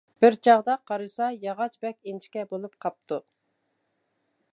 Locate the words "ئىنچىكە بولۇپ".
2.11-2.79